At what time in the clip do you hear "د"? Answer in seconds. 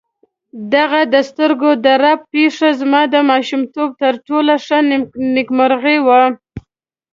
1.13-1.15, 1.85-1.85, 3.13-3.15